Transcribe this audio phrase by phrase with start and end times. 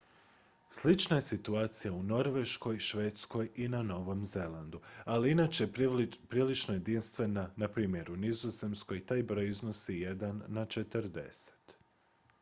[0.75, 4.79] slična je situacija u norveškoj švedskoj i na novom zelandu
[5.15, 8.11] ali inače je prilično jedinstvena npr.
[8.11, 11.77] u nizozemskoj taj broj iznosi jedan na četrdeset